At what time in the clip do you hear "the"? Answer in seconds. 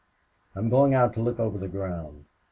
1.59-1.67